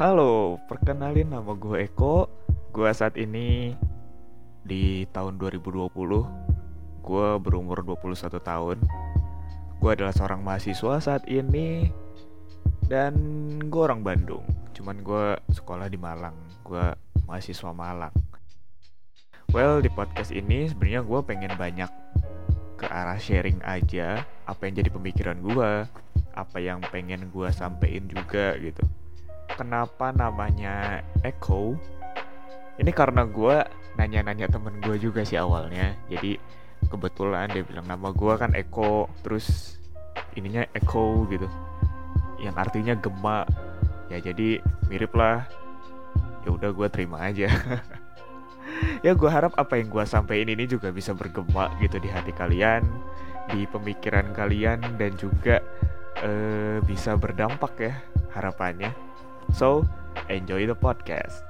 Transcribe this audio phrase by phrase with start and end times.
[0.00, 2.24] Halo, perkenalin nama gue Eko.
[2.72, 3.76] Gue saat ini
[4.64, 5.92] di tahun 2020.
[7.04, 8.80] Gue berumur 21 tahun.
[9.76, 11.92] Gue adalah seorang mahasiswa saat ini
[12.88, 13.12] dan
[13.60, 14.40] gue orang Bandung.
[14.72, 16.48] Cuman gue sekolah di Malang.
[16.64, 16.96] Gue
[17.28, 18.16] mahasiswa Malang.
[19.52, 21.92] Well, di podcast ini sebenarnya gue pengen banyak
[22.80, 25.84] ke arah sharing aja apa yang jadi pemikiran gue,
[26.32, 28.80] apa yang pengen gue sampein juga gitu
[29.54, 31.78] kenapa namanya Echo?
[32.80, 33.60] Ini karena gue
[33.98, 35.96] nanya-nanya temen gue juga sih awalnya.
[36.08, 36.40] Jadi
[36.88, 39.76] kebetulan dia bilang nama gue kan Eko terus
[40.34, 41.46] ininya Echo gitu.
[42.40, 43.44] Yang artinya gema.
[44.08, 44.58] Ya jadi
[44.88, 45.44] mirip lah.
[46.46, 47.48] Ya udah gue terima aja.
[49.00, 52.86] Ya gue harap apa yang gue sampaikan ini juga bisa bergema gitu di hati kalian
[53.50, 55.58] di pemikiran kalian dan juga
[56.22, 57.94] uh, bisa berdampak ya
[58.30, 58.94] harapannya
[59.52, 59.88] So,
[60.28, 61.42] enjoy the podcast.